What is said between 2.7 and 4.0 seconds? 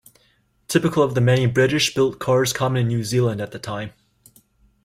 in New Zealand at the time.